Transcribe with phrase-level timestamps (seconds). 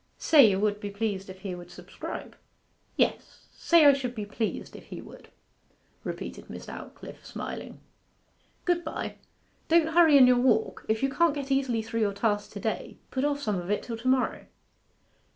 [0.17, 2.35] 'Say you would be pleased if he would subscribe?'
[2.95, 5.29] 'Yes say I should be pleased if he would,'
[6.03, 7.79] repeated Miss Aldclyffe, smiling.
[8.65, 9.17] 'Good bye.
[9.67, 10.87] Don't hurry in your walk.
[10.89, 13.83] If you can't get easily through your task to day put off some of it
[13.83, 14.47] till to morrow.